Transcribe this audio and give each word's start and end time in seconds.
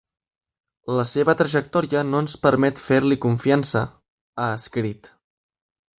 La 0.99 1.03
seva 1.09 1.35
trajectòria 1.41 2.01
no 2.13 2.23
ens 2.25 2.37
permet 2.47 2.83
fer-li 2.87 3.21
confiança, 3.27 3.85
ha 4.39 4.49
escrit. 4.59 5.13